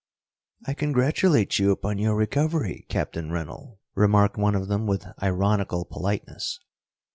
"I 0.65 0.73
congratulate 0.73 1.59
you 1.59 1.69
upon 1.69 1.99
your 1.99 2.15
recovery, 2.15 2.87
Captain 2.89 3.29
Rennell," 3.31 3.79
remarked 3.93 4.35
one 4.35 4.55
of 4.55 4.67
them 4.67 4.87
with 4.87 5.05
ironical 5.21 5.85
politeness. 5.85 6.59